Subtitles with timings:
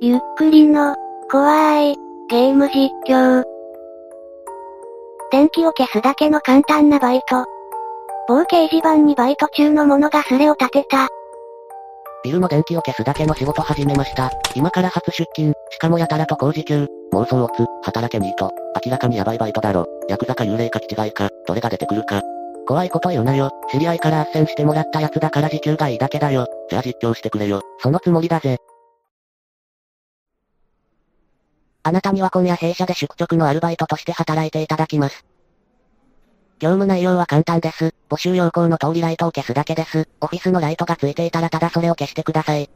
[0.00, 0.94] ゆっくりの、
[1.28, 1.96] 怖い、
[2.30, 3.42] ゲーム実況。
[5.32, 7.44] 電気を消すだけの簡単なバイト。
[8.28, 11.08] 某掲示板にバイト中の者がスレを立てた。
[12.22, 14.30] ビルの電気を消すだけの仕事始めました。
[14.54, 16.86] 今から初出勤、しかもやたらと工事中。
[17.12, 18.52] 妄想オツ、働けニート。
[18.86, 19.84] 明らかにヤバいバイトだろ。
[20.08, 22.22] ヤクザか幽霊か気違いか、どれが出てくるか。
[22.68, 23.50] 怖いこと言うなよ。
[23.72, 26.46] 知り合いから斡旋してもらったやつだから時給がいいだけだよ。
[26.70, 27.62] じゃあ実況してくれよ。
[27.78, 28.58] そのつもりだぜ。
[31.82, 35.24] あなたには今夜弊社で宿直のアルバイトとして働いていただきます。
[36.58, 37.94] 業務内容は簡単です。
[38.08, 40.08] 募集要項の通りライトを消すだけです。
[40.20, 42.68] オフィスのライトがついていたらただそれを消してください。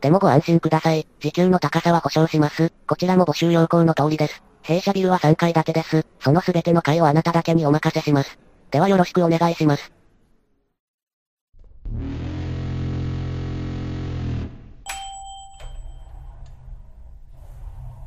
[0.00, 1.06] でもご安心ください。
[1.20, 2.72] 時給の高さは保証します。
[2.86, 4.42] こちらも募集要項の通りです。
[4.62, 6.06] 弊社ビルは3階建てです。
[6.18, 8.38] その全ての階をあなただけにお任せします。
[8.70, 9.92] ではよろしくお願いします。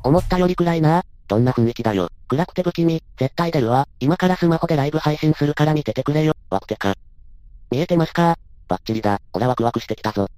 [0.04, 1.02] 思ったより暗いな。
[1.26, 2.10] どんな雰囲気だよ。
[2.28, 3.02] 暗くて不気味。
[3.16, 3.88] 絶対出るわ。
[4.00, 6.34] 今からスマホでライブ配信するから見ててくれよ。
[6.50, 6.94] ワクテか。
[7.70, 8.36] 見えてますか？
[8.68, 9.22] バッチリだ。
[9.32, 10.28] 俺ワクワクしてきたぞ。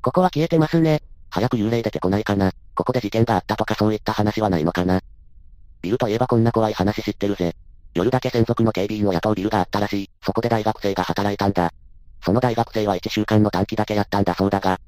[0.00, 1.02] ここは消えてますね。
[1.28, 2.52] 早く幽霊出てこないかな。
[2.76, 5.00] ここで事件があったとかそういった話はないのかな。
[5.82, 7.56] ビルといえばこんな怖い話知ってるぜ。
[7.94, 10.10] 夜だけ専属の警備員を雇うビルがあったらしい。
[10.24, 11.72] そこで大学生が働いたんだ。
[12.24, 14.78] その大学生は1週間の短期だけやったんだそうだが、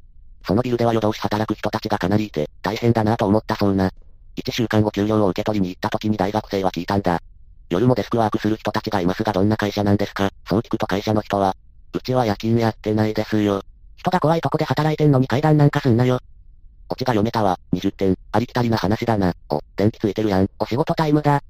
[0.46, 3.90] そのビルでは夜通し働く人たちがかなりいて、大変だなと思ったそうな。
[4.36, 7.20] 1週間後給料を受け取りに行った時に大学生は聞いたんだ。
[7.68, 10.30] 夜もデスクワークする人たちがいますがどんな会社なんですか？
[10.48, 11.56] そう聞くと会社の人は、
[11.92, 13.62] うちは夜勤やってないですよ。
[13.96, 16.20] 人が怖いとこで働いてんのに階段なんかすんなよ。
[16.88, 17.58] オチが読めたわ。
[17.72, 18.16] 20点。
[18.32, 19.34] ありきたりな話だな。
[19.50, 20.48] お、電気ついてるやん。
[20.58, 21.42] お仕事タイムだ。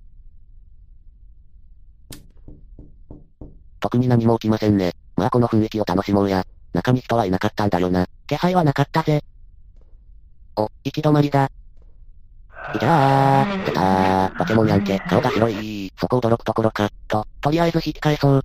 [3.79, 4.93] 特に何も起きませんね。
[5.17, 6.45] まあこの雰囲気を楽しもうや。
[6.75, 8.07] 中に人はいなかったんだよな。
[8.31, 9.25] 気配はなかったぜ。
[10.55, 11.51] お、行き止まりだ。
[12.79, 14.39] じゃあ、出たー。
[14.39, 15.01] バケモンやんけ。
[15.01, 16.91] 顔が広いそこ驚くところか。
[17.09, 18.45] と、とりあえず引き返そう。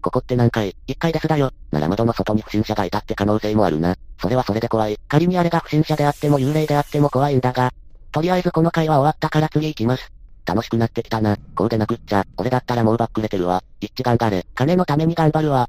[0.00, 1.50] ここって何階 ?1 階ですだよ。
[1.72, 3.96] なら窓の外に不審者がいたって可能性もあるな。
[4.22, 4.96] それはそれで怖い。
[5.08, 7.72] 仮にあれが不審者であっても幽霊であっても怖いんだが。
[8.12, 10.12] とりあえずこの回は終わったから次行きます。
[10.46, 11.36] 楽しくなってきたな。
[11.56, 12.24] こうでなくっちゃ。
[12.36, 13.64] 俺だったらもうバックれてるわ。
[13.80, 14.46] 一致頑張れ。
[14.54, 15.68] 金のために頑張るわ。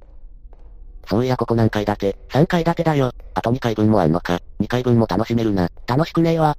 [1.09, 3.11] そういやここ何階建て ?3 階建てだよ。
[3.33, 4.39] あと2階分もあんのか。
[4.59, 5.69] 2階分も楽しめるな。
[5.87, 6.55] 楽しくねえわ。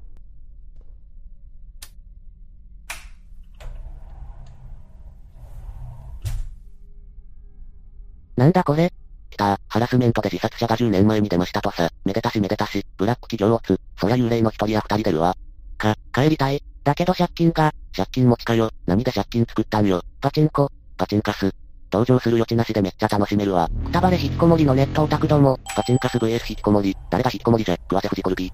[8.37, 8.93] なんだこれ？
[9.31, 11.89] 来たハラスメントで自殺者が10年前に出ましたとさ。
[12.05, 13.79] めでたしめでたし、ブラック企業オツ。
[14.01, 15.37] そりゃ幽霊の一人や二人出るわ。
[15.79, 16.65] か、帰りたい。
[16.83, 18.71] だけど借金が、借金持ちかよ。
[18.87, 20.03] 何で借金作ったんよ。
[20.21, 21.55] パチンコ、パチンカス。
[21.93, 23.69] 登場する余地なしでめっちゃ楽しめるわ。
[23.85, 25.59] くたばれ引きこもりのネットオタクども。
[25.75, 26.97] パチンカス VS 引きこもり。
[27.11, 28.53] 誰が引きこもりじゃ、食わせフジコルビ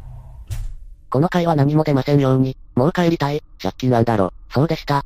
[1.10, 2.56] この回は何も出ませんように。
[2.74, 3.42] もう帰りたい。
[3.62, 4.32] 借金なんだろ。
[4.50, 5.04] そうでした。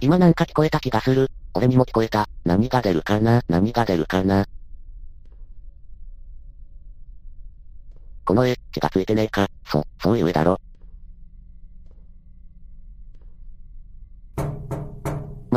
[0.00, 1.30] 今なんか聞こえた気がする。
[1.54, 2.28] 俺にも聞こえた。
[2.44, 4.46] 何が出るかな何が出るかな
[8.24, 9.48] この絵、血がついてねえか。
[9.64, 10.60] そ、そういう絵だろ。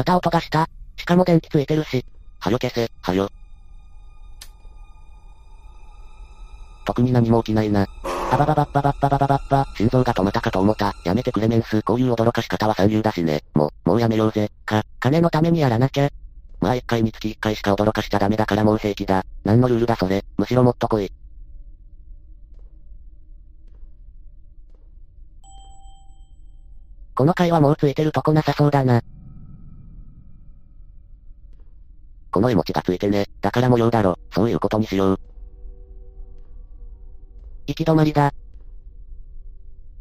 [0.01, 0.67] また音がした。
[0.97, 2.03] しかも電気ついてるし。
[2.39, 3.29] はよ消せ、はよ。
[6.87, 7.85] 特に何も起きないな。
[8.31, 10.95] ババババッババッババババッバ、心臓が止まったかと思った。
[11.05, 11.83] やめてくれメンス。
[11.83, 13.43] こういう驚かし方は三流だしね。
[13.53, 14.49] もう、もうやめようぜ。
[14.65, 16.09] か、金のためにやらなきゃ。
[16.59, 19.23] まあ一回につき一回しか驚かしちゃダメだからもう平気だ。
[19.43, 20.25] 何のルールだそれ。
[20.35, 21.11] むしろもっと来い。
[27.13, 29.03] この回はもうついてるとこなさそうだな。
[32.31, 33.27] この絵文字がついてね。
[33.41, 34.17] だから模様だろ。
[34.33, 35.19] そういうことにしよう。
[37.67, 38.33] 行き止まりだ。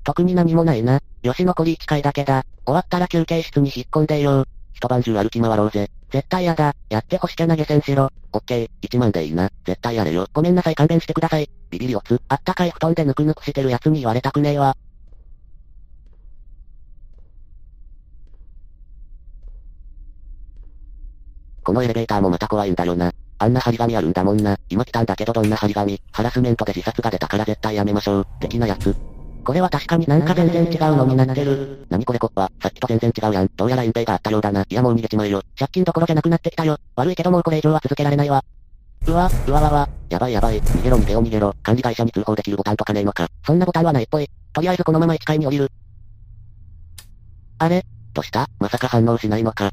[0.04, 1.00] 特に何もないな。
[1.22, 2.44] よし残り1回だけだ。
[2.64, 4.48] 終わったら休憩室に引っ込んでいよう。
[4.72, 5.90] 一晩中歩き回ろうぜ。
[6.10, 6.74] 絶対やだ。
[6.88, 8.10] やってほしきゃ投げ銭しろ。
[8.32, 9.50] オッケー、1万でいいな。
[9.64, 10.26] 絶対やれよ。
[10.32, 11.50] ごめんなさい勘弁してください。
[11.70, 12.20] ビビりおつ。
[12.28, 14.76] あったかい布団でぬくぬくしてる奴に言われたくねえわ。
[21.70, 23.12] このエレベーターもまた怖いんだよな。
[23.38, 24.58] あんな張り紙あるんだもんな。
[24.68, 28.26] 今来たんだけどどんな張り紙、ハラスメントで自殺が出たから絶対やめましょう。
[28.40, 28.92] 的なやつ。
[29.44, 31.86] これは確かになんか全然違うのになってる。
[31.88, 33.50] 何これコッパ、さっきと全然違うやん。
[33.56, 34.66] どうやら隠蔽があったようだな。
[34.68, 35.42] いやもう逃げちまえよ。
[35.56, 36.76] 借金どころじゃなくなってきたよ。
[36.96, 38.44] 悪いけどもうこれ以上は続けられないわ。
[39.06, 39.88] うわ、うわわわ。
[40.08, 40.60] やばいやばい。
[40.60, 41.54] 逃げろ逃げろ逃げろ。
[41.62, 43.28] 管理会社に通報できるボタンとかねえのか。
[43.46, 44.28] そんなボタンはないっぽい。
[44.52, 45.70] とりあえずこのまま1階に降りる。
[47.58, 47.86] あれ？
[48.12, 48.48] どうした？
[48.58, 49.70] まさか反応しないのか。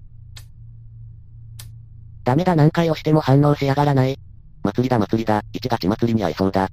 [2.27, 4.19] ダメだ何回押しても反応しやがらない。
[4.62, 6.68] 祭りだ祭りだ、一ガチ祭りに合いそうだ。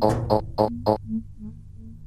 [0.00, 0.98] お、お、お、お。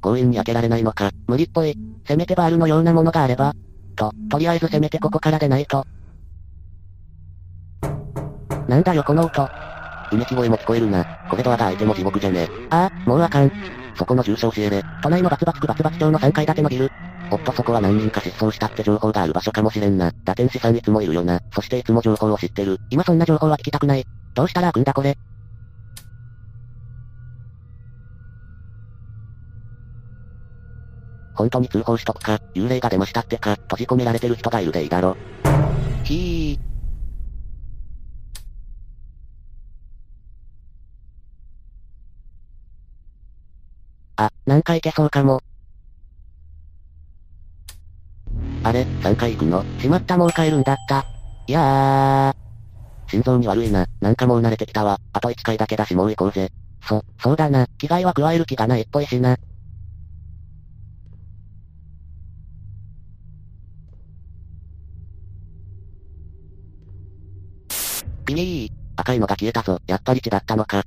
[0.02, 1.12] 強引に開けられないのか。
[1.28, 1.78] 無理っぽい。
[2.08, 3.54] せめてバールのようなものがあれば。
[3.96, 5.86] と、とりあえずせめてここから出ないと。
[8.68, 9.48] なんだよこの音。
[10.12, 11.06] うめき声も聞こえるな。
[11.30, 13.52] これドアが開いても地獄じゃねああ、もうあかん。
[13.96, 14.82] そこの住所教えれ。
[15.04, 16.90] 都内のバツバツ区バツバツ町の3階建てのビル。
[17.32, 20.12] おっとそこは何人か失踪したって情報がある場所かもしれんな。
[20.26, 21.40] 打天使さんいつもいるよな。
[21.54, 22.78] そしていつも情報を知ってる。
[22.90, 24.04] 今そんな情報は聞きたくない。
[24.34, 25.18] どうしたら開くんだこれ。
[31.34, 35.16] 本当に通報しとくか、幽霊が出ましたってか、閉じ込められてる人がいるでいいだろ。
[36.04, 36.72] ひー。
[44.18, 45.42] あ、なんかいけそうかも。
[48.64, 49.66] あれ、3回行くの？
[49.80, 51.06] しまったもう帰るんだった。
[51.48, 53.10] いやー。
[53.10, 53.88] 心臓に悪いな。
[54.00, 55.00] なんかもう慣れてきたわ。
[55.14, 56.52] あと1回だけだしもう行こうぜ。
[56.82, 57.68] そ、そうだな。
[57.78, 59.38] 着替えは加える気がないっぽいしな。
[68.26, 68.72] ピリー。
[68.96, 69.80] 赤いのが消えたぞ。
[69.88, 70.84] やっぱり血だったのか。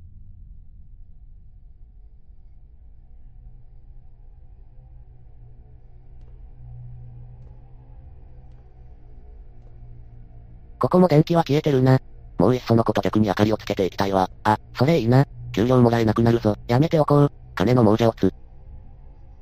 [10.85, 11.99] ここも電気は消えてるな。
[12.37, 14.29] もういっそのこと逆に明かりをつけていきたいわ。
[14.43, 15.25] あ、それいいな。
[15.51, 16.55] 給料もらえなくなるぞ。
[16.67, 17.31] やめておこう。
[17.55, 18.31] 金の亡者をつ。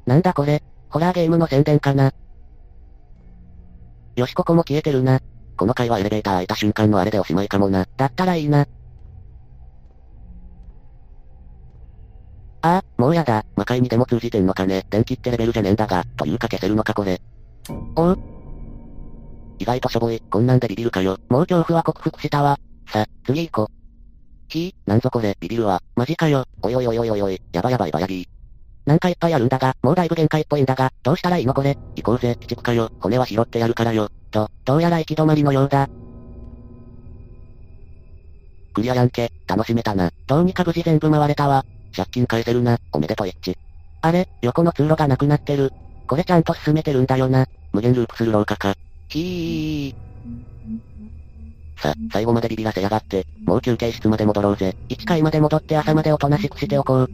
[0.06, 0.64] なんだこれ。
[0.90, 2.14] ホラーゲームの宣伝かな。
[4.16, 5.20] よしここも消えてるな。
[5.58, 7.86] この回はエレベーター開いた瞬間のあれでおしまいかもな。
[7.98, 8.62] だったらいいな。
[12.62, 13.44] ああ、もうやだ。
[13.58, 14.86] 魔界にでも通じてんのかね。
[14.90, 17.22] 電気ってレベルじゃねえんだが、というか消せるのかこれ。
[17.98, 18.33] おう
[19.60, 20.22] 意外としょぼい。
[20.30, 21.18] こんなんでビビるかよ。
[21.30, 22.60] もう恐怖は克服したわ。
[22.88, 23.84] さ、次行こう。
[24.50, 25.82] ひぃ、なんぞこれ、ビビるわ。
[25.96, 26.46] マジかよ。
[26.62, 28.26] おいおいおいおいおいおい、やばやばいばやぎー。
[28.86, 31.78] なんかいっぱいあるんだが、もうだいぶ限界っぽいんだが、どうしたらいいのこれ。
[31.96, 32.92] 行こうぜ、鬼畜かよ。
[33.00, 34.10] 骨は拾ってやるからよ。
[34.32, 35.90] と、どうやら行き止まりのようだ。
[38.74, 40.12] クリアやんけ、楽しめたな。
[40.28, 41.64] どうにか無事全部回れたわ。
[41.96, 43.56] 借金返せるな、おめでとう一致。
[44.02, 45.72] あれ、横の通路がなくなってる。
[46.08, 47.48] これちゃんと進めてるんだよな。
[47.72, 48.76] 無限ループする廊下か。
[49.14, 51.82] ひー。
[51.82, 54.76] さ、最後までビビらせやがって、もう休憩室まで戻ろうぜ。
[54.90, 57.10] 1階まで戻って朝までおとなしくしておこう。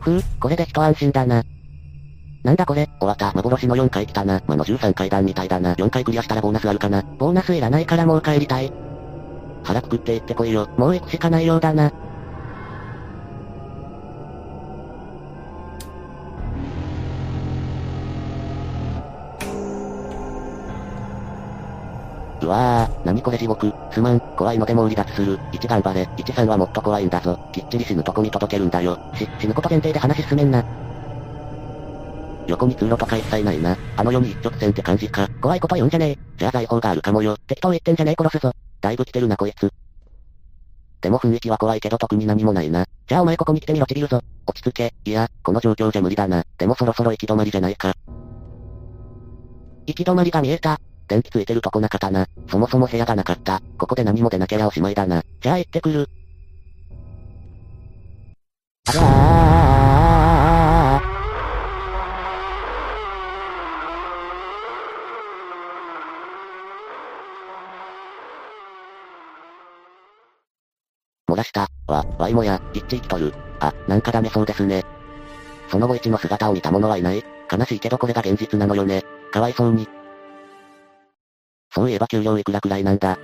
[0.00, 1.42] ふう、これで一安心だな。
[2.44, 3.32] なんだこれ終わった。
[3.32, 4.40] 幻の4回来たな。
[4.46, 5.74] 魔の13階段みたいだな。
[5.74, 7.02] 4回クリアしたらボーナスあるかな。
[7.02, 8.70] ボーナスいらないからもう帰りたい。
[9.64, 10.68] 腹くくって行ってこいよ。
[10.76, 11.92] もう行くしかないようだな。
[22.44, 23.72] うわぁ、何これ地獄。
[23.90, 25.38] すまん、怖いのでもう離脱する。
[25.52, 26.02] 1頑張れ。
[26.02, 27.38] 1さんはもっと怖いんだぞ。
[27.52, 28.98] きっちり死ぬとこに届けるんだよ。
[29.14, 30.64] し、死ぬこと前提で話進めんな。
[32.46, 33.76] 横に通路とか一切ないな。
[33.96, 35.28] あの世に一直線って感じか。
[35.40, 36.18] 怖いこと言うんじゃねえ。
[36.36, 37.36] じゃあ財宝があるかもよ。
[37.46, 38.52] 適当言ってんじゃねえ殺すぞ。
[38.80, 39.70] だいぶ来てるなこいつ。
[41.00, 42.84] でも雰囲気は怖いけど特に何もないな。
[43.06, 44.20] じゃあお前ここに来てみろちびるぞ。
[44.46, 44.92] 落ち着け。
[45.04, 46.44] いや、この状況じゃ無理だな。
[46.58, 47.94] でもそろそろ行き止まりじゃないか。
[49.86, 50.78] 行き止まりが見えた。
[51.08, 52.26] 電気ついてるとこなかったな。
[52.48, 53.60] そもそも部屋がなかった。
[53.78, 55.22] ここで何も出なきゃおしまいだな。
[55.40, 56.08] じゃあ行ってくる。
[58.86, 59.44] あらー。
[71.28, 71.68] 漏らした。
[71.88, 73.34] わ、わいもや、一致生きとる。
[73.60, 74.84] あ、なんかダメそうですね。
[75.68, 77.24] その後一の姿を見た者はいない。
[77.50, 79.02] 悲しいけどこれが現実なのよね。
[79.32, 79.88] かわいそうに。
[81.74, 83.18] そういえば給料いくらくらいなんだ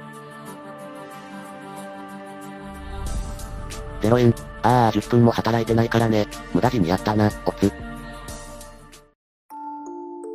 [4.03, 4.35] ？0円。
[4.63, 6.27] ああ、10分も働いてないからね。
[6.53, 7.73] 無駄死にやったな、おつ。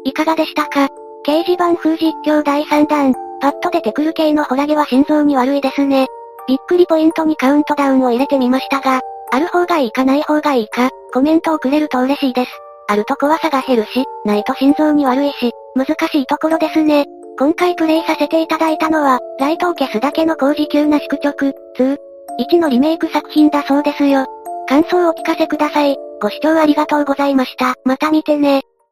[0.03, 0.87] いかがでしたか？
[1.25, 3.13] 掲示板風実況第3弾。
[3.41, 6.07] パッと出てくる系のホラゲは心臓に悪いですね。
[6.47, 12.51] びっくりポイントにカウントダウンを入れてみましたが、ある方がいいかない方がいいか、コメントをくれると嬉しいです。
[12.87, 17.05] あると怖さが減るし、ないと心臓に悪いし、難しいところですね。
[17.37, 21.97] 今回プレイさせていただいたのは、ライトを消すだけの工事級な宿直、2、
[22.39, 24.25] 1のリメイク作品だそうですよ。
[24.69, 25.97] 感想をお聞かせください。
[26.21, 27.75] ご視聴ありがとうございました。
[27.83, 28.61] また見てね。